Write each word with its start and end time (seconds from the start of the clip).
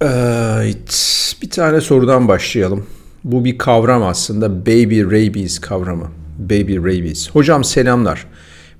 Evet, 0.00 1.34
bir 1.42 1.50
tane 1.50 1.80
sorudan 1.80 2.28
başlayalım. 2.28 2.86
Bu 3.24 3.44
bir 3.44 3.58
kavram 3.58 4.02
aslında. 4.02 4.66
Baby 4.66 5.02
rabies 5.02 5.58
kavramı. 5.58 6.10
Baby 6.38 6.76
rabies. 6.76 7.30
Hocam 7.30 7.64
selamlar. 7.64 8.26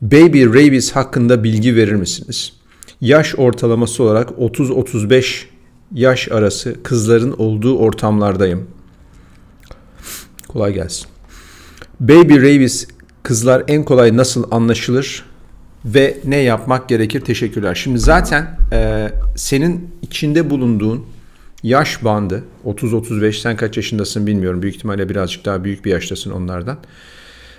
Baby 0.03 0.45
rabies 0.45 0.93
hakkında 0.93 1.45
bilgi 1.45 1.77
verir 1.77 1.93
misiniz? 1.93 2.53
Yaş 3.01 3.35
ortalaması 3.39 4.03
olarak 4.03 4.31
30-35 4.31 5.45
yaş 5.95 6.29
arası 6.29 6.83
kızların 6.83 7.35
olduğu 7.39 7.79
ortamlardayım. 7.79 8.67
Kolay 10.49 10.75
gelsin. 10.75 11.07
Baby 12.01 12.35
rabies 12.35 12.89
kızlar 13.23 13.65
en 13.69 13.85
kolay 13.85 14.17
nasıl 14.17 14.45
anlaşılır 14.51 15.25
ve 15.95 16.17
ne 16.25 16.37
yapmak 16.37 16.89
gerekir? 16.89 17.21
Teşekkürler. 17.21 17.75
Şimdi 17.75 17.99
zaten 17.99 18.59
e, 18.73 19.09
senin 19.37 19.91
içinde 20.03 20.51
bulunduğun 20.51 21.07
yaş 21.63 22.05
bandı 22.05 22.45
30-35'ten 22.67 23.57
kaç 23.57 23.77
yaşındasın 23.77 24.27
bilmiyorum. 24.27 24.63
Büyük 24.63 24.77
ihtimalle 24.77 25.09
birazcık 25.09 25.45
daha 25.45 25.65
büyük 25.65 25.85
bir 25.85 25.91
yaştasın 25.91 26.31
onlardan. 26.31 26.79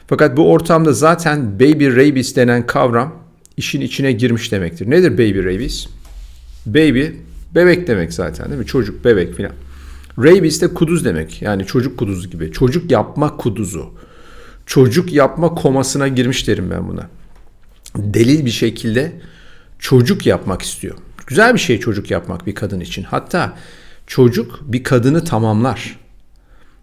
Fakat 0.08 0.38
bu 0.38 0.52
ortamda 0.52 0.94
zaten 0.94 1.60
baby 1.60 1.88
rabies 1.88 2.36
denen 2.36 2.68
kavram 2.68 3.16
işin 3.58 3.82
içine 3.82 4.12
girmiş 4.12 4.52
demektir. 4.52 4.90
Nedir 4.90 5.14
baby 5.14 5.40
rabies? 5.40 5.88
Baby 6.66 7.06
bebek 7.56 7.88
demek 7.88 8.14
zaten 8.14 8.50
değil 8.50 8.60
mi? 8.60 8.66
Çocuk, 8.66 9.06
bebek 9.06 9.36
filan. 9.36 9.52
Rabies 10.18 10.62
de 10.62 10.74
kuduz 10.74 11.06
demek. 11.06 11.42
Yani 11.42 11.66
çocuk 11.66 11.98
kuduzu 11.98 12.30
gibi. 12.30 12.52
Çocuk 12.52 12.92
yapma 12.92 13.38
kuduzu. 13.38 13.94
Çocuk 14.66 15.14
yapma 15.14 15.56
komasına 15.56 16.08
girmiş 16.08 16.48
derim 16.48 16.70
ben 16.72 16.88
buna. 16.88 17.10
Delil 18.14 18.46
bir 18.46 18.52
şekilde 18.52 19.12
çocuk 19.80 20.26
yapmak 20.26 20.62
istiyor. 20.62 20.96
Güzel 21.28 21.54
bir 21.54 21.60
şey 21.60 21.80
çocuk 21.80 22.12
yapmak 22.12 22.48
bir 22.48 22.56
kadın 22.56 22.80
için. 22.80 23.04
Hatta 23.04 23.58
çocuk 24.08 24.60
bir 24.64 24.84
kadını 24.84 25.24
tamamlar. 25.24 26.00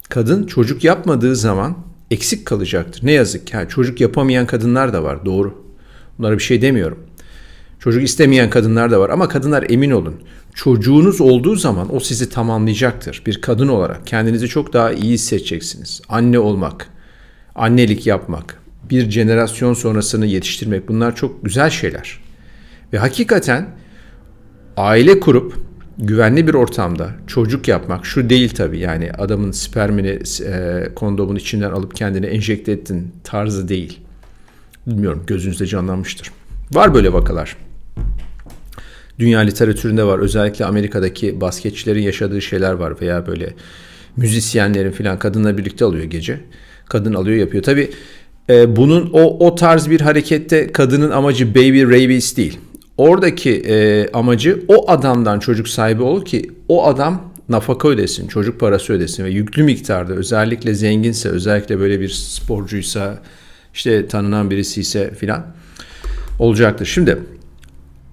Kadın 0.09 0.47
çocuk 0.47 0.85
yapmadığı 0.85 1.37
zaman 1.37 1.77
eksik 2.11 2.47
kalacaktır. 2.47 3.07
Ne 3.07 3.13
yazık 3.13 3.47
ki. 3.47 3.57
Yani 3.57 3.69
çocuk 3.69 4.01
yapamayan 4.01 4.47
kadınlar 4.47 4.93
da 4.93 5.03
var. 5.03 5.25
Doğru. 5.25 5.65
Bunlara 6.19 6.39
bir 6.39 6.43
şey 6.43 6.63
demiyorum. 6.63 6.99
Çocuk 7.81 8.03
istemeyen 8.03 8.51
kadınlar 8.51 8.91
da 8.91 9.01
var 9.01 9.11
ama 9.11 9.29
kadınlar 9.29 9.67
emin 9.69 9.91
olun. 9.91 10.15
Çocuğunuz 10.55 11.21
olduğu 11.21 11.57
zaman 11.57 11.95
o 11.95 12.01
sizi 12.01 12.29
tamamlayacaktır. 12.29 13.23
Bir 13.27 13.41
kadın 13.41 13.69
olarak 13.69 14.07
kendinizi 14.07 14.49
çok 14.49 14.73
daha 14.73 14.93
iyi 14.93 15.13
hissedeceksiniz. 15.13 16.01
Anne 16.09 16.39
olmak, 16.39 16.89
annelik 17.55 18.07
yapmak, 18.07 18.63
bir 18.91 19.11
jenerasyon 19.11 19.75
sonrasını 19.75 20.27
yetiştirmek 20.27 20.89
bunlar 20.89 21.17
çok 21.17 21.45
güzel 21.45 21.71
şeyler. 21.71 22.21
Ve 22.93 22.99
hakikaten 22.99 23.67
aile 24.77 25.21
kurup 25.21 25.55
güvenli 25.99 26.47
bir 26.47 26.55
ortamda 26.55 27.11
çocuk 27.27 27.69
yapmak 27.69 28.07
şu 28.07 28.31
değil 28.31 28.51
tabii 28.51 28.79
yani 28.79 29.11
adamın 29.19 29.51
spermini 29.51 30.19
e, 30.47 30.85
kondomun 30.95 31.37
içinden 31.37 31.71
alıp 31.71 31.97
kendine 31.97 32.27
enjekte 32.27 32.73
ettin 32.73 33.13
tarzı 33.25 33.69
değil. 33.69 34.01
Bilmiyorum 34.87 35.23
gözünüzde 35.27 35.67
canlanmıştır. 35.67 36.31
Var 36.73 36.95
böyle 36.95 37.13
vakalar. 37.13 37.57
Dünya 39.19 39.41
literatüründe 39.41 40.05
var. 40.05 40.19
Özellikle 40.19 40.65
Amerika'daki 40.65 41.41
basketçilerin 41.41 42.03
yaşadığı 42.03 42.43
şeyler 42.43 42.73
var 42.73 43.01
veya 43.01 43.27
böyle 43.27 43.55
müzisyenlerin 44.17 44.91
filan 44.91 45.19
kadınla 45.19 45.59
birlikte 45.59 45.85
alıyor 45.85 46.05
gece. 46.05 46.41
Kadın 46.87 47.15
alıyor 47.15 47.37
yapıyor. 47.39 47.63
Tabii 47.63 47.91
e, 48.51 48.77
bunun 48.77 49.11
o 49.13 49.47
o 49.47 49.55
tarz 49.55 49.91
bir 49.91 50.01
harekette 50.01 50.73
kadının 50.73 51.11
amacı 51.11 51.55
baby 51.55 51.83
rabies 51.83 52.37
değil. 52.37 52.59
Oradaki 52.97 53.51
e, 53.51 54.09
amacı 54.13 54.65
o 54.69 54.91
adamdan 54.91 55.39
çocuk 55.39 55.69
sahibi 55.69 56.03
ol 56.03 56.25
ki 56.25 56.51
o 56.69 56.87
adam 56.87 57.23
nafaka 57.49 57.89
ödesin, 57.89 58.29
çocuk 58.29 58.61
parası 58.61 58.93
ödesin 58.93 59.25
ve 59.25 59.31
yüklü 59.31 59.63
miktarda 59.63 60.13
özellikle 60.13 60.75
zenginse, 60.75 61.29
özellikle 61.29 61.79
böyle 61.79 62.01
bir 62.01 62.09
sporcuysa, 62.09 63.19
işte 63.75 64.09
tanınan 64.09 64.51
birisi 64.51 64.81
ise 64.81 65.15
filan 65.15 65.47
olacaktır. 66.39 66.87
Şimdi 66.87 67.19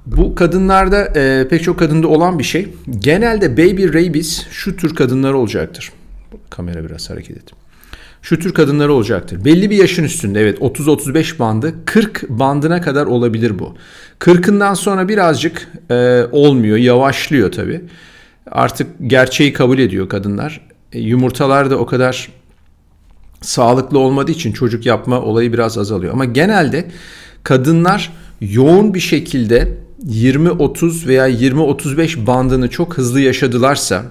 bu 0.06 0.36
kadınlarda 0.36 1.20
e, 1.20 1.48
pek 1.48 1.64
çok 1.64 1.80
kadında 1.80 2.08
olan 2.08 2.40
bir 2.40 2.44
şey. 2.44 2.68
Genelde 3.00 3.58
baby 3.58 3.88
rabies 3.88 4.46
şu 4.50 4.78
tür 4.78 4.96
kadınlar 4.96 5.34
olacaktır. 5.34 5.92
Kamera 6.50 6.86
biraz 6.86 7.10
hareket 7.10 7.38
et. 7.38 7.63
Şu 8.24 8.40
tür 8.40 8.54
kadınlar 8.54 8.88
olacaktır. 8.88 9.46
Belli 9.46 9.70
bir 9.70 9.76
yaşın 9.76 10.04
üstünde 10.04 10.42
evet 10.42 10.60
30-35 10.60 11.40
bandı 11.40 11.74
40 11.86 12.30
bandına 12.30 12.82
kadar 12.82 13.06
olabilir 13.06 13.60
bu. 13.60 13.76
40'ından 14.20 14.76
sonra 14.76 15.10
birazcık 15.10 15.68
e, 15.90 16.24
olmuyor 16.32 16.78
yavaşlıyor 16.78 17.52
tabii. 17.52 17.82
Artık 18.52 18.88
gerçeği 19.08 19.54
kabul 19.54 19.80
ediyor 19.80 20.10
kadınlar. 20.10 20.68
E, 20.94 21.00
yumurtalar 21.00 21.70
da 21.70 21.78
o 21.78 21.86
kadar 21.86 22.30
sağlıklı 23.42 24.00
olmadığı 24.00 24.32
için 24.32 24.52
çocuk 24.52 24.86
yapma 24.86 25.22
olayı 25.22 25.54
biraz 25.54 25.78
azalıyor. 25.78 26.14
Ama 26.14 26.26
genelde 26.26 26.92
kadınlar 27.44 28.14
yoğun 28.42 28.94
bir 28.94 29.00
şekilde 29.00 29.78
20-30 30.08 31.08
veya 31.08 31.30
20-35 31.30 32.28
bandını 32.28 32.70
çok 32.70 32.98
hızlı 32.98 33.22
yaşadılarsa 33.22 34.04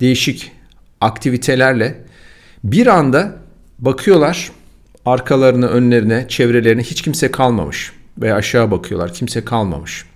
değişik 0.00 0.52
aktivitelerle 1.00 2.04
bir 2.64 2.86
anda 2.86 3.36
bakıyorlar 3.78 4.50
arkalarına, 5.06 5.66
önlerine, 5.66 6.26
çevrelerine 6.28 6.82
hiç 6.82 7.02
kimse 7.02 7.30
kalmamış 7.30 7.92
veya 8.18 8.36
aşağı 8.36 8.70
bakıyorlar 8.70 9.12
kimse 9.12 9.44
kalmamış. 9.44 10.06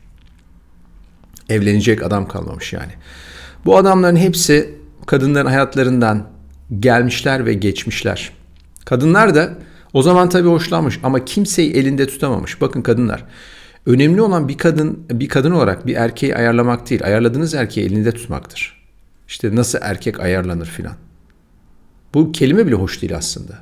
Evlenecek 1.48 2.02
adam 2.02 2.28
kalmamış 2.28 2.72
yani. 2.72 2.92
Bu 3.64 3.76
adamların 3.76 4.16
hepsi 4.16 4.74
kadınların 5.06 5.46
hayatlarından 5.46 6.28
gelmişler 6.80 7.46
ve 7.46 7.54
geçmişler. 7.54 8.32
Kadınlar 8.84 9.34
da 9.34 9.54
o 9.92 10.02
zaman 10.02 10.28
tabii 10.28 10.48
hoşlanmış 10.48 11.00
ama 11.02 11.24
kimseyi 11.24 11.72
elinde 11.72 12.06
tutamamış. 12.06 12.60
Bakın 12.60 12.82
kadınlar. 12.82 13.24
Önemli 13.86 14.22
olan 14.22 14.48
bir 14.48 14.58
kadın 14.58 15.04
bir 15.10 15.28
kadın 15.28 15.50
olarak 15.50 15.86
bir 15.86 15.94
erkeği 15.94 16.36
ayarlamak 16.36 16.90
değil. 16.90 17.04
Ayarladığınız 17.04 17.54
erkeği 17.54 17.86
elinde 17.86 18.12
tutmaktır. 18.12 18.84
İşte 19.28 19.56
nasıl 19.56 19.78
erkek 19.82 20.20
ayarlanır 20.20 20.66
filan. 20.66 21.07
Bu 22.14 22.32
kelime 22.32 22.66
bile 22.66 22.74
hoş 22.74 23.02
değil 23.02 23.16
aslında. 23.16 23.58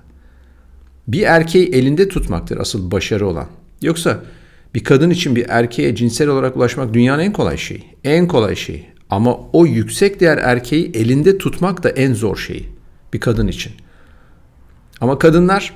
Bir 1.09 1.23
erkeği 1.23 1.67
elinde 1.67 2.09
tutmaktır 2.09 2.59
asıl 2.59 2.91
başarı 2.91 3.27
olan. 3.27 3.47
Yoksa 3.83 4.23
bir 4.75 4.85
kadın 4.85 5.11
için 5.11 5.37
bir 5.37 5.47
erkeğe 5.49 5.95
cinsel 5.95 6.29
olarak 6.29 6.57
ulaşmak 6.57 6.95
dünyanın 6.95 7.23
en 7.23 7.33
kolay 7.33 7.57
şeyi. 7.57 7.85
En 8.05 8.29
kolay 8.29 8.57
şeyi. 8.57 8.87
Ama 9.11 9.39
o 9.53 9.67
yüksek 9.67 10.21
değer 10.21 10.39
erkeği 10.39 10.91
elinde 10.95 11.39
tutmak 11.39 11.83
da 11.83 11.89
en 11.89 12.15
zor 12.15 12.37
şeyi 12.37 12.69
bir 13.13 13.21
kadın 13.21 13.49
için. 13.49 13.73
Ama 15.01 15.19
kadınlar 15.19 15.75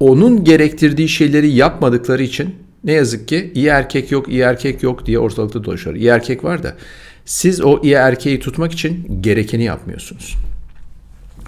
onun 0.00 0.44
gerektirdiği 0.44 1.08
şeyleri 1.08 1.50
yapmadıkları 1.50 2.22
için 2.22 2.54
ne 2.84 2.92
yazık 2.92 3.28
ki 3.28 3.52
iyi 3.54 3.66
erkek 3.66 4.12
yok, 4.12 4.28
iyi 4.28 4.40
erkek 4.40 4.82
yok 4.82 5.06
diye 5.06 5.18
ortalıkta 5.18 5.64
dolaşıyor. 5.64 5.96
İyi 5.96 6.08
erkek 6.08 6.44
var 6.44 6.62
da 6.62 6.76
siz 7.24 7.60
o 7.60 7.80
iyi 7.82 7.94
erkeği 7.94 8.40
tutmak 8.40 8.72
için 8.72 9.20
gerekeni 9.20 9.64
yapmıyorsunuz. 9.64 10.36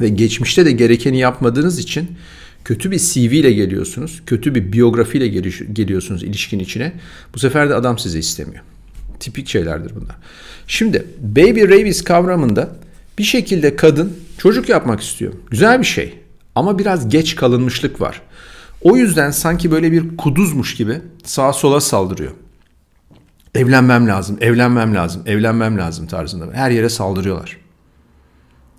Ve 0.01 0.09
geçmişte 0.09 0.67
de 0.67 0.73
gerekeni 0.73 1.19
yapmadığınız 1.19 1.79
için 1.79 2.11
kötü 2.65 2.91
bir 2.91 2.99
CV 2.99 3.19
ile 3.19 3.53
geliyorsunuz. 3.53 4.23
Kötü 4.27 4.55
bir 4.55 4.73
biyografiyle 4.73 5.29
geliyorsunuz 5.73 6.23
ilişkin 6.23 6.59
içine. 6.59 6.93
Bu 7.35 7.39
sefer 7.39 7.71
de 7.71 7.75
adam 7.75 7.99
sizi 7.99 8.19
istemiyor. 8.19 8.65
Tipik 9.21 9.49
şeylerdir 9.49 9.93
bunlar. 9.95 10.17
Şimdi 10.67 11.07
baby 11.21 11.63
rabies 11.63 12.05
kavramında 12.05 12.71
bir 13.19 13.25
şekilde 13.25 13.77
kadın 13.77 14.17
çocuk 14.39 14.69
yapmak 14.69 15.01
istiyor. 15.01 15.33
Güzel 15.51 15.81
bir 15.81 15.87
şey. 15.87 16.19
Ama 16.55 16.79
biraz 16.79 17.09
geç 17.09 17.35
kalınmışlık 17.35 18.01
var. 18.01 18.23
O 18.83 18.97
yüzden 18.97 19.31
sanki 19.31 19.71
böyle 19.71 19.93
bir 19.93 20.17
kuduzmuş 20.17 20.75
gibi 20.75 21.01
sağa 21.25 21.53
sola 21.53 21.81
saldırıyor. 21.81 22.33
Evlenmem 23.55 24.09
lazım, 24.09 24.39
evlenmem 24.41 24.95
lazım, 24.95 25.23
evlenmem 25.27 25.79
lazım 25.79 26.07
tarzında. 26.07 26.53
Her 26.53 26.71
yere 26.71 26.89
saldırıyorlar. 26.89 27.57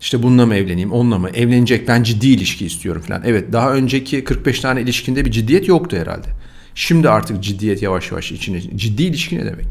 İşte 0.02 0.24
bununla 0.24 0.46
mı 0.46 0.56
evleneyim, 0.56 0.92
onunla 0.92 1.18
mı? 1.18 1.30
Evlenecek, 1.30 1.88
ben 1.88 2.04
ciddi 2.04 2.28
ilişki 2.28 2.66
istiyorum 2.66 3.02
falan. 3.08 3.22
Evet, 3.26 3.54
daha 3.54 3.74
önceki 3.74 4.24
45 4.24 4.60
tane 4.60 4.82
ilişkinde 4.82 5.26
bir 5.26 5.32
ciddiyet 5.32 5.68
yoktu 5.68 5.98
herhalde. 5.98 6.28
Şimdi 6.76 7.10
artık 7.10 7.44
ciddiyet 7.44 7.82
yavaş 7.82 8.12
yavaş 8.12 8.32
içine. 8.32 8.62
Ciddi 8.62 9.04
ilişki 9.04 9.38
ne 9.38 9.46
demek? 9.46 9.66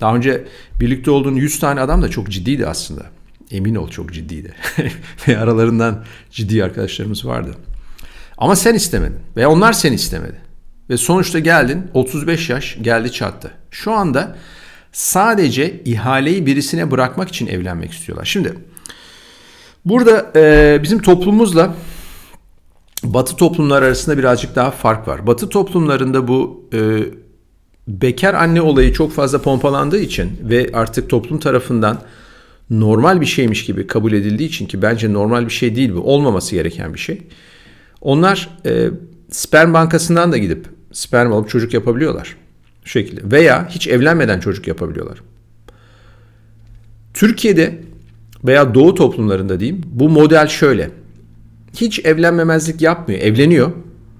Daha 0.00 0.16
önce 0.16 0.44
birlikte 0.80 1.10
olduğun 1.10 1.34
100 1.34 1.58
tane 1.58 1.80
adam 1.80 2.02
da 2.02 2.08
çok 2.08 2.30
ciddiydi 2.30 2.66
aslında. 2.66 3.02
Emin 3.50 3.74
ol 3.74 3.88
çok 3.90 4.12
ciddiydi. 4.12 4.54
Ve 5.28 5.38
aralarından 5.38 6.04
ciddi 6.30 6.64
arkadaşlarımız 6.64 7.26
vardı. 7.26 7.54
Ama 8.38 8.56
sen 8.56 8.74
istemedin. 8.74 9.18
Ve 9.36 9.46
onlar 9.46 9.72
seni 9.72 9.94
istemedi. 9.94 10.36
Ve 10.90 10.96
sonuçta 10.96 11.38
geldin 11.38 11.86
35 11.94 12.50
yaş 12.50 12.78
geldi 12.82 13.12
çattı. 13.12 13.52
Şu 13.70 13.92
anda 13.92 14.36
sadece 14.92 15.80
ihaleyi 15.84 16.46
birisine 16.46 16.90
bırakmak 16.90 17.28
için 17.28 17.46
evlenmek 17.46 17.92
istiyorlar. 17.92 18.24
Şimdi 18.24 18.54
burada 19.86 20.32
e, 20.36 20.78
bizim 20.82 21.02
toplumumuzla 21.02 21.74
Batı 23.04 23.36
toplumlar 23.36 23.82
arasında 23.82 24.18
birazcık 24.18 24.56
daha 24.56 24.70
fark 24.70 25.08
var. 25.08 25.26
Batı 25.26 25.48
toplumlarında 25.48 26.28
bu 26.28 26.68
e, 26.72 26.98
bekar 27.88 28.34
anne 28.34 28.60
olayı 28.60 28.92
çok 28.92 29.12
fazla 29.12 29.42
pompalandığı 29.42 29.98
için 29.98 30.38
ve 30.42 30.70
artık 30.72 31.10
toplum 31.10 31.38
tarafından 31.38 32.02
normal 32.70 33.20
bir 33.20 33.26
şeymiş 33.26 33.64
gibi 33.64 33.86
kabul 33.86 34.12
edildiği 34.12 34.48
için 34.48 34.66
ki 34.66 34.82
bence 34.82 35.12
normal 35.12 35.46
bir 35.46 35.52
şey 35.52 35.76
değil 35.76 35.94
bu. 35.94 36.00
Olmaması 36.00 36.54
gereken 36.54 36.94
bir 36.94 36.98
şey. 36.98 37.22
Onlar 38.00 38.50
e, 38.66 38.90
sperm 39.30 39.74
bankasından 39.74 40.32
da 40.32 40.38
gidip 40.38 40.66
sperm 40.92 41.32
alıp 41.32 41.48
çocuk 41.48 41.74
yapabiliyorlar. 41.74 42.36
Şu 42.84 42.90
şekilde. 42.90 43.30
Veya 43.30 43.68
hiç 43.68 43.88
evlenmeden 43.88 44.40
çocuk 44.40 44.66
yapabiliyorlar. 44.68 45.22
Türkiye'de 47.14 47.82
veya 48.44 48.74
doğu 48.74 48.94
toplumlarında 48.94 49.60
diyeyim 49.60 49.82
bu 49.86 50.08
model 50.08 50.46
şöyle. 50.46 50.90
Hiç 51.76 51.98
evlenmemezlik 51.98 52.82
yapmıyor. 52.82 53.20
Evleniyor. 53.20 53.72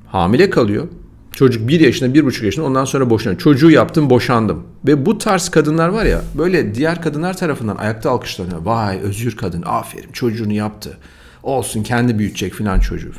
Hamile 0.07 0.51
kalıyor. 0.51 0.89
Çocuk 1.33 1.69
bir 1.69 1.81
yaşında, 1.81 2.15
bir 2.15 2.25
buçuk 2.25 2.45
yaşında 2.45 2.67
ondan 2.67 2.85
sonra 2.85 3.11
boşanıyor. 3.11 3.41
Çocuğu 3.41 3.71
yaptım, 3.71 4.11
boşandım. 4.11 4.63
Ve 4.87 5.07
bu 5.07 5.19
tarz 5.19 5.49
kadınlar 5.49 5.89
var 5.89 6.05
ya 6.05 6.23
böyle 6.39 6.75
diğer 6.75 7.03
kadınlar 7.03 7.37
tarafından 7.37 7.77
ayakta 7.77 8.11
alkışlanıyor. 8.11 8.59
Vay 8.63 8.99
özgür 8.99 9.37
kadın, 9.37 9.63
aferin 9.67 10.13
çocuğunu 10.13 10.53
yaptı. 10.53 10.99
Olsun 11.43 11.83
kendi 11.83 12.19
büyütecek 12.19 12.55
filan 12.55 12.81
çocuğu. 12.81 13.13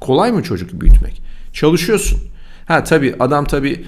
Kolay 0.00 0.32
mı 0.32 0.42
çocuk 0.42 0.80
büyütmek? 0.80 1.22
Çalışıyorsun. 1.52 2.18
Ha 2.66 2.84
tabii 2.84 3.14
adam 3.20 3.44
tabii 3.44 3.84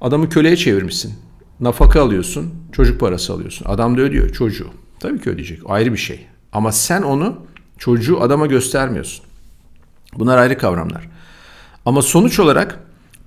adamı 0.00 0.28
köleye 0.28 0.56
çevirmişsin. 0.56 1.14
Nafaka 1.60 2.02
alıyorsun, 2.02 2.54
çocuk 2.72 3.00
parası 3.00 3.32
alıyorsun. 3.32 3.66
Adam 3.68 3.96
da 3.96 4.00
ödüyor 4.00 4.30
çocuğu. 4.30 4.68
Tabii 5.00 5.20
ki 5.20 5.30
ödeyecek. 5.30 5.60
Ayrı 5.66 5.92
bir 5.92 5.98
şey. 5.98 6.26
Ama 6.52 6.72
sen 6.72 7.02
onu 7.02 7.46
çocuğu 7.78 8.20
adama 8.20 8.46
göstermiyorsun. 8.46 9.24
Bunlar 10.18 10.38
ayrı 10.38 10.58
kavramlar. 10.58 11.08
Ama 11.86 12.02
sonuç 12.02 12.38
olarak 12.38 12.80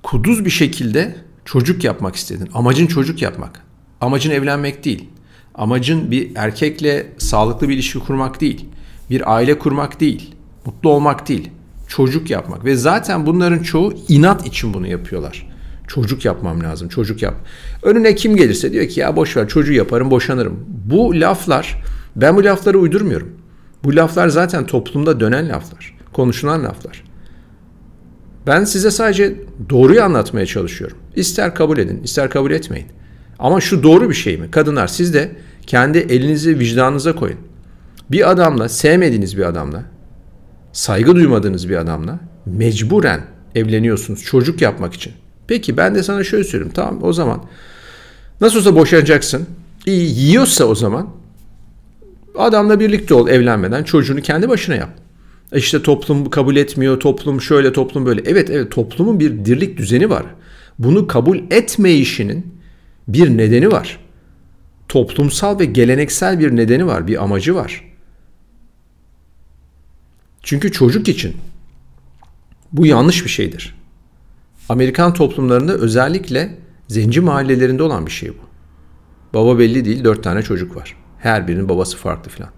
kuduz 0.03 0.45
bir 0.45 0.49
şekilde 0.49 1.15
çocuk 1.45 1.83
yapmak 1.83 2.15
istedin. 2.15 2.49
Amacın 2.53 2.87
çocuk 2.87 3.21
yapmak. 3.21 3.61
Amacın 4.01 4.31
evlenmek 4.31 4.85
değil. 4.85 5.09
Amacın 5.55 6.11
bir 6.11 6.35
erkekle 6.35 7.13
sağlıklı 7.17 7.69
bir 7.69 7.73
ilişki 7.73 7.99
kurmak 7.99 8.41
değil. 8.41 8.65
Bir 9.09 9.35
aile 9.35 9.59
kurmak 9.59 9.99
değil. 9.99 10.35
Mutlu 10.65 10.89
olmak 10.89 11.27
değil. 11.27 11.49
Çocuk 11.87 12.29
yapmak. 12.29 12.65
Ve 12.65 12.75
zaten 12.75 13.25
bunların 13.25 13.63
çoğu 13.63 13.93
inat 14.07 14.47
için 14.47 14.73
bunu 14.73 14.87
yapıyorlar. 14.87 15.46
Çocuk 15.87 16.25
yapmam 16.25 16.63
lazım. 16.63 16.89
Çocuk 16.89 17.21
yap. 17.21 17.35
Önüne 17.83 18.15
kim 18.15 18.35
gelirse 18.35 18.71
diyor 18.71 18.87
ki 18.87 18.99
ya 18.99 19.15
boş 19.15 19.37
ver 19.37 19.47
çocuğu 19.47 19.73
yaparım 19.73 20.11
boşanırım. 20.11 20.65
Bu 20.85 21.21
laflar 21.21 21.83
ben 22.15 22.35
bu 22.35 22.43
lafları 22.43 22.79
uydurmuyorum. 22.79 23.29
Bu 23.83 23.95
laflar 23.95 24.29
zaten 24.29 24.65
toplumda 24.65 25.19
dönen 25.19 25.49
laflar. 25.49 25.97
Konuşulan 26.13 26.63
laflar. 26.63 27.03
Ben 28.47 28.63
size 28.63 28.91
sadece 28.91 29.35
doğruyu 29.69 30.03
anlatmaya 30.03 30.45
çalışıyorum. 30.45 30.97
İster 31.15 31.55
kabul 31.55 31.77
edin, 31.77 32.03
ister 32.03 32.29
kabul 32.29 32.51
etmeyin. 32.51 32.87
Ama 33.39 33.61
şu 33.61 33.83
doğru 33.83 34.09
bir 34.09 34.15
şey 34.15 34.37
mi? 34.37 34.51
Kadınlar 34.51 34.87
siz 34.87 35.13
de 35.13 35.31
kendi 35.67 35.97
elinizi 35.97 36.59
vicdanınıza 36.59 37.15
koyun. 37.15 37.37
Bir 38.11 38.31
adamla, 38.31 38.69
sevmediğiniz 38.69 39.37
bir 39.37 39.43
adamla, 39.43 39.83
saygı 40.71 41.15
duymadığınız 41.15 41.69
bir 41.69 41.75
adamla 41.75 42.19
mecburen 42.45 43.21
evleniyorsunuz 43.55 44.23
çocuk 44.23 44.61
yapmak 44.61 44.93
için. 44.93 45.13
Peki 45.47 45.77
ben 45.77 45.95
de 45.95 46.03
sana 46.03 46.23
şöyle 46.23 46.44
söyleyeyim. 46.44 46.73
Tamam 46.75 47.03
o 47.03 47.13
zaman 47.13 47.44
nasıl 48.41 48.59
olsa 48.59 48.75
boşanacaksın. 48.75 49.47
İyi 49.85 50.19
yiyorsa 50.19 50.65
o 50.65 50.75
zaman 50.75 51.09
adamla 52.35 52.79
birlikte 52.79 53.13
ol 53.13 53.27
evlenmeden 53.27 53.83
çocuğunu 53.83 54.21
kendi 54.21 54.49
başına 54.49 54.75
yap. 54.75 54.89
İşte 55.53 55.81
toplum 55.81 56.29
kabul 56.29 56.55
etmiyor, 56.55 56.99
toplum 56.99 57.41
şöyle, 57.41 57.73
toplum 57.73 58.05
böyle. 58.05 58.21
Evet, 58.25 58.49
evet 58.49 58.71
toplumun 58.71 59.19
bir 59.19 59.45
dirlik 59.45 59.77
düzeni 59.77 60.09
var. 60.09 60.25
Bunu 60.79 61.07
kabul 61.07 61.38
etmeyişinin 61.51 62.53
bir 63.07 63.38
nedeni 63.38 63.71
var. 63.71 63.99
Toplumsal 64.89 65.59
ve 65.59 65.65
geleneksel 65.65 66.39
bir 66.39 66.55
nedeni 66.55 66.88
var, 66.88 67.07
bir 67.07 67.23
amacı 67.23 67.55
var. 67.55 67.83
Çünkü 70.44 70.71
çocuk 70.71 71.07
için 71.07 71.35
bu 72.71 72.85
yanlış 72.85 73.23
bir 73.23 73.29
şeydir. 73.29 73.75
Amerikan 74.69 75.13
toplumlarında 75.13 75.73
özellikle 75.73 76.57
zenci 76.87 77.21
mahallelerinde 77.21 77.83
olan 77.83 78.05
bir 78.05 78.11
şey 78.11 78.29
bu. 78.29 78.47
Baba 79.33 79.59
belli 79.59 79.85
değil, 79.85 80.03
dört 80.03 80.23
tane 80.23 80.41
çocuk 80.41 80.75
var. 80.75 80.95
Her 81.19 81.47
birinin 81.47 81.69
babası 81.69 81.97
farklı 81.97 82.31
filan. 82.31 82.49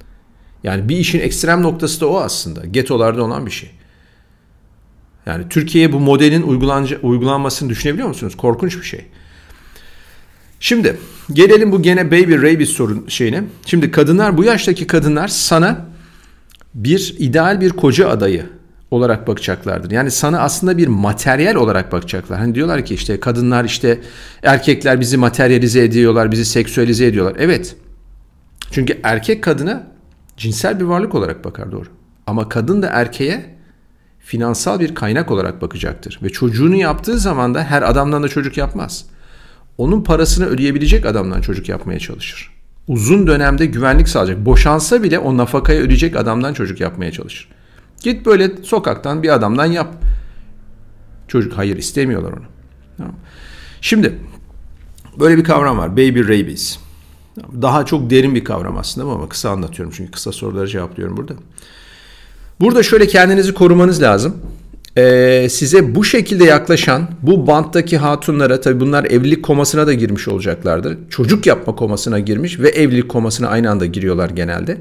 Yani 0.63 0.89
bir 0.89 0.97
işin 0.97 1.19
ekstrem 1.19 1.63
noktası 1.63 2.01
da 2.01 2.07
o 2.07 2.17
aslında. 2.19 2.65
Getolarda 2.65 3.23
olan 3.23 3.45
bir 3.45 3.51
şey. 3.51 3.71
Yani 5.25 5.49
Türkiye'ye 5.49 5.93
bu 5.93 5.99
modelin 5.99 6.41
uygulanmasını 7.01 7.69
düşünebiliyor 7.69 8.07
musunuz? 8.07 8.37
Korkunç 8.37 8.77
bir 8.77 8.85
şey. 8.85 9.05
Şimdi 10.59 10.97
gelelim 11.33 11.71
bu 11.71 11.81
gene 11.81 12.11
baby 12.11 12.33
rabies 12.33 12.69
sorun 12.69 13.07
şeyine. 13.07 13.43
Şimdi 13.65 13.91
kadınlar 13.91 14.37
bu 14.37 14.43
yaştaki 14.43 14.87
kadınlar 14.87 15.27
sana 15.27 15.85
bir 16.73 17.15
ideal 17.19 17.61
bir 17.61 17.69
koca 17.69 18.09
adayı 18.09 18.45
olarak 18.91 19.27
bakacaklardır. 19.27 19.91
Yani 19.91 20.11
sana 20.11 20.39
aslında 20.39 20.77
bir 20.77 20.87
materyal 20.87 21.55
olarak 21.55 21.91
bakacaklar. 21.91 22.39
Hani 22.39 22.55
diyorlar 22.55 22.85
ki 22.85 22.93
işte 22.93 23.19
kadınlar 23.19 23.65
işte 23.65 23.99
erkekler 24.43 24.99
bizi 24.99 25.17
materyalize 25.17 25.83
ediyorlar, 25.83 26.31
bizi 26.31 26.45
seksüelize 26.45 27.05
ediyorlar. 27.05 27.35
Evet. 27.39 27.75
Çünkü 28.71 28.99
erkek 29.03 29.43
kadına 29.43 29.87
cinsel 30.37 30.79
bir 30.79 30.85
varlık 30.85 31.15
olarak 31.15 31.45
bakar 31.45 31.71
doğru. 31.71 31.87
Ama 32.27 32.49
kadın 32.49 32.81
da 32.81 32.87
erkeğe 32.87 33.55
finansal 34.19 34.79
bir 34.79 34.95
kaynak 34.95 35.31
olarak 35.31 35.61
bakacaktır. 35.61 36.19
Ve 36.23 36.29
çocuğunu 36.29 36.75
yaptığı 36.75 37.19
zaman 37.19 37.55
da 37.55 37.63
her 37.63 37.81
adamdan 37.81 38.23
da 38.23 38.27
çocuk 38.27 38.57
yapmaz. 38.57 39.05
Onun 39.77 40.03
parasını 40.03 40.45
ödeyebilecek 40.45 41.05
adamdan 41.05 41.41
çocuk 41.41 41.69
yapmaya 41.69 41.99
çalışır. 41.99 42.51
Uzun 42.87 43.27
dönemde 43.27 43.65
güvenlik 43.65 44.09
sağlayacak. 44.09 44.45
Boşansa 44.45 45.03
bile 45.03 45.19
o 45.19 45.37
nafakaya 45.37 45.81
ödeyecek 45.81 46.15
adamdan 46.15 46.53
çocuk 46.53 46.79
yapmaya 46.79 47.11
çalışır. 47.11 47.49
Git 48.03 48.25
böyle 48.25 48.63
sokaktan 48.63 49.23
bir 49.23 49.29
adamdan 49.29 49.65
yap. 49.65 49.95
Çocuk 51.27 51.57
hayır 51.57 51.77
istemiyorlar 51.77 52.31
onu. 52.31 52.45
Şimdi 53.81 54.19
böyle 55.19 55.37
bir 55.37 55.43
kavram 55.43 55.77
var. 55.77 55.91
Baby 55.91 56.19
rabies. 56.19 56.77
Daha 57.61 57.85
çok 57.85 58.09
derin 58.09 58.35
bir 58.35 58.43
kavram 58.43 58.77
aslında 58.77 59.11
ama 59.11 59.29
kısa 59.29 59.49
anlatıyorum 59.49 59.93
çünkü 59.97 60.11
kısa 60.11 60.31
soruları 60.31 60.67
cevaplıyorum 60.67 61.17
burada. 61.17 61.33
Burada 62.61 62.83
şöyle 62.83 63.07
kendinizi 63.07 63.53
korumanız 63.53 64.01
lazım. 64.01 64.35
Ee, 64.97 65.47
size 65.49 65.95
bu 65.95 66.03
şekilde 66.03 66.43
yaklaşan 66.43 67.09
bu 67.21 67.47
banttaki 67.47 67.97
hatunlara 67.97 68.61
tabi 68.61 68.79
bunlar 68.79 69.05
evlilik 69.05 69.43
komasına 69.43 69.87
da 69.87 69.93
girmiş 69.93 70.27
olacaklardır. 70.27 70.97
Çocuk 71.09 71.45
yapma 71.45 71.75
komasına 71.75 72.19
girmiş 72.19 72.59
ve 72.59 72.69
evlilik 72.69 73.09
komasına 73.09 73.47
aynı 73.47 73.71
anda 73.71 73.85
giriyorlar 73.85 74.29
genelde. 74.29 74.77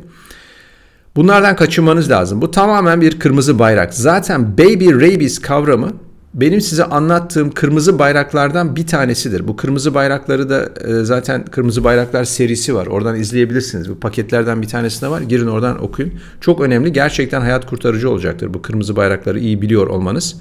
Bunlardan 1.19 1.57
kaçınmanız 1.57 2.11
lazım. 2.11 2.43
Bu 2.43 2.51
tamamen 2.51 3.01
bir 3.01 3.19
kırmızı 3.19 3.59
bayrak. 3.59 3.95
Zaten 3.95 4.59
baby 4.59 4.89
rabies 4.89 5.39
kavramı 5.39 5.91
benim 6.35 6.61
size 6.61 6.85
anlattığım 6.85 7.51
kırmızı 7.51 7.99
bayraklardan 7.99 8.77
bir 8.77 8.87
tanesidir. 8.87 9.49
Bu 9.49 9.57
kırmızı 9.57 9.95
bayrakları 9.95 10.51
da 10.51 10.69
e, 10.89 11.05
zaten 11.05 11.45
kırmızı 11.45 11.85
bayraklar 11.85 12.25
serisi 12.25 12.75
var. 12.75 12.87
Oradan 12.87 13.17
izleyebilirsiniz. 13.17 13.91
Bu 13.91 14.01
paketlerden 14.01 14.63
bir 14.63 14.69
tanesi 14.69 15.03
de 15.03 15.09
var. 15.09 15.21
Girin 15.21 15.47
oradan 15.47 15.85
okuyun. 15.85 16.13
Çok 16.41 16.61
önemli. 16.61 16.93
Gerçekten 16.93 17.41
hayat 17.41 17.67
kurtarıcı 17.67 18.11
olacaktır 18.11 18.55
bu 18.55 18.63
kırmızı 18.63 18.97
bayrakları 18.97 19.39
iyi 19.39 19.63
biliyor 19.63 19.87
olmanız. 19.87 20.37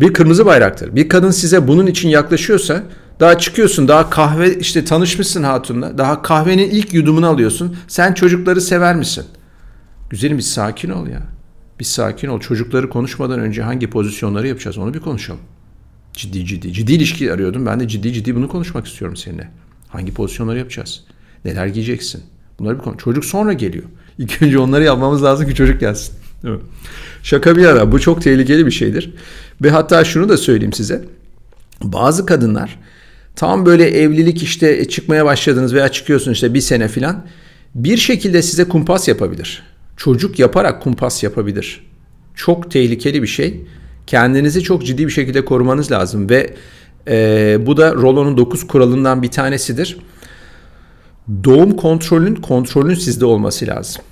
Bir 0.00 0.12
kırmızı 0.12 0.46
bayraktır. 0.46 0.96
Bir 0.96 1.08
kadın 1.08 1.30
size 1.30 1.68
bunun 1.68 1.86
için 1.86 2.08
yaklaşıyorsa 2.08 2.82
daha 3.20 3.38
çıkıyorsun 3.38 3.88
daha 3.88 4.10
kahve 4.10 4.54
işte 4.54 4.84
tanışmışsın 4.84 5.42
hatunla. 5.42 5.98
Daha 5.98 6.22
kahvenin 6.22 6.70
ilk 6.70 6.94
yudumunu 6.94 7.26
alıyorsun. 7.26 7.76
Sen 7.88 8.12
çocukları 8.12 8.60
sever 8.60 8.96
misin? 8.96 9.24
Güzelim 10.14 10.38
bir 10.38 10.42
sakin 10.42 10.90
ol 10.90 11.06
ya. 11.06 11.22
Bir 11.80 11.84
sakin 11.84 12.28
ol. 12.28 12.40
Çocukları 12.40 12.88
konuşmadan 12.88 13.40
önce 13.40 13.62
hangi 13.62 13.90
pozisyonları 13.90 14.48
yapacağız 14.48 14.78
onu 14.78 14.94
bir 14.94 15.00
konuşalım. 15.00 15.40
Ciddi 16.12 16.46
ciddi. 16.46 16.72
Ciddi 16.72 16.92
ilişki 16.92 17.32
arıyordum. 17.32 17.66
Ben 17.66 17.80
de 17.80 17.88
ciddi 17.88 18.12
ciddi 18.12 18.36
bunu 18.36 18.48
konuşmak 18.48 18.86
istiyorum 18.86 19.16
seninle. 19.16 19.50
Hangi 19.88 20.14
pozisyonları 20.14 20.58
yapacağız? 20.58 21.04
Neler 21.44 21.66
giyeceksin? 21.66 22.22
Bunları 22.58 22.78
bir 22.78 22.82
konu. 22.82 22.96
Çocuk 22.96 23.24
sonra 23.24 23.52
geliyor. 23.52 23.84
İlk 24.18 24.42
önce 24.42 24.58
onları 24.58 24.84
yapmamız 24.84 25.22
lazım 25.22 25.48
ki 25.48 25.54
çocuk 25.54 25.80
gelsin. 25.80 26.14
Değil 26.42 26.54
mi? 26.54 26.60
Şaka 27.22 27.56
bir 27.56 27.62
yana 27.62 27.92
bu 27.92 28.00
çok 28.00 28.22
tehlikeli 28.22 28.66
bir 28.66 28.70
şeydir. 28.70 29.14
Ve 29.62 29.70
hatta 29.70 30.04
şunu 30.04 30.28
da 30.28 30.36
söyleyeyim 30.36 30.72
size. 30.72 31.04
Bazı 31.82 32.26
kadınlar 32.26 32.78
tam 33.36 33.66
böyle 33.66 33.84
evlilik 33.84 34.42
işte 34.42 34.88
çıkmaya 34.88 35.24
başladınız 35.24 35.74
veya 35.74 35.88
çıkıyorsun 35.88 36.32
işte 36.32 36.54
bir 36.54 36.60
sene 36.60 36.88
filan 36.88 37.26
bir 37.74 37.96
şekilde 37.96 38.42
size 38.42 38.64
kumpas 38.64 39.08
yapabilir 39.08 39.73
çocuk 39.96 40.38
yaparak 40.38 40.82
kumpas 40.82 41.22
yapabilir. 41.22 41.86
Çok 42.34 42.70
tehlikeli 42.70 43.22
bir 43.22 43.26
şey. 43.26 43.60
Kendinizi 44.06 44.62
çok 44.62 44.86
ciddi 44.86 45.06
bir 45.06 45.12
şekilde 45.12 45.44
korumanız 45.44 45.92
lazım 45.92 46.30
ve 46.30 46.54
e, 47.08 47.58
bu 47.66 47.76
da 47.76 47.94
Rollo'nun 47.94 48.36
9 48.36 48.66
kuralından 48.66 49.22
bir 49.22 49.30
tanesidir. 49.30 49.98
Doğum 51.44 51.76
kontrolün 51.76 52.34
kontrolün 52.34 52.94
sizde 52.94 53.24
olması 53.24 53.66
lazım. 53.66 54.02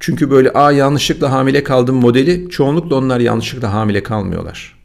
Çünkü 0.00 0.30
böyle 0.30 0.50
a 0.50 0.72
yanlışlıkla 0.72 1.32
hamile 1.32 1.64
kaldım 1.64 1.96
modeli 1.96 2.50
çoğunlukla 2.50 2.96
onlar 2.96 3.20
yanlışlıkla 3.20 3.72
hamile 3.72 4.02
kalmıyorlar. 4.02 4.78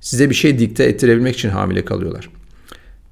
Size 0.00 0.30
bir 0.30 0.34
şey 0.34 0.58
dikte 0.58 0.84
ettirebilmek 0.84 1.34
için 1.34 1.48
hamile 1.48 1.84
kalıyorlar. 1.84 2.30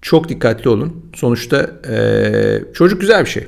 Çok 0.02 0.28
dikkatli 0.28 0.70
olun. 0.70 1.11
Sonuçta 1.14 1.70
e, 1.88 2.75
çocuk 2.75 3.00
güzel 3.00 3.25
bir 3.25 3.30
şey. 3.30 3.46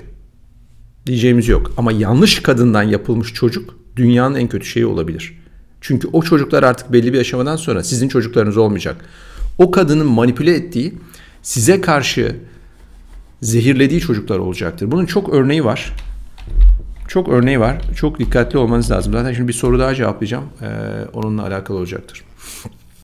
Diyeceğimiz 1.09 1.49
yok. 1.49 1.73
Ama 1.77 1.93
yanlış 1.93 2.43
kadından 2.43 2.83
yapılmış 2.83 3.35
çocuk 3.35 3.75
dünyanın 3.97 4.35
en 4.35 4.49
kötü 4.49 4.67
şeyi 4.67 4.87
olabilir. 4.87 5.39
Çünkü 5.81 6.09
o 6.13 6.23
çocuklar 6.23 6.63
artık 6.63 6.93
belli 6.93 7.13
bir 7.13 7.21
aşamadan 7.21 7.57
sonra 7.57 7.85
sizin 7.85 8.09
çocuklarınız 8.09 8.57
olmayacak. 8.57 8.97
O 9.59 9.71
kadının 9.71 10.07
manipüle 10.07 10.55
ettiği 10.55 10.95
size 11.43 11.81
karşı 11.81 12.37
zehirlediği 13.43 14.01
çocuklar 14.01 14.39
olacaktır. 14.39 14.91
Bunun 14.91 15.07
çok 15.07 15.35
örneği 15.35 15.65
var. 15.65 15.93
Çok 17.09 17.29
örneği 17.29 17.61
var. 17.61 17.83
Çok 17.97 18.19
dikkatli 18.19 18.59
olmanız 18.59 18.91
lazım. 18.91 19.13
Zaten 19.13 19.33
şimdi 19.33 19.49
bir 19.49 19.53
soru 19.53 19.79
daha 19.79 19.95
cevaplayacağım. 19.95 20.45
Ee, 20.63 20.67
onunla 21.13 21.47
alakalı 21.47 21.79
olacaktır. 21.79 22.25